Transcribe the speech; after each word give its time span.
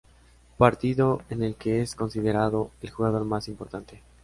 Partido 0.57 1.21
en 1.29 1.43
el 1.43 1.53
que 1.53 1.83
es 1.83 1.93
considerado 1.93 2.71
el 2.81 2.89
jugador 2.89 3.23
más 3.23 3.47
importante. 3.47 4.01